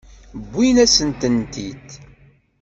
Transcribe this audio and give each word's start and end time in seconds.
Wwin-asen-tent-id. 0.43 1.87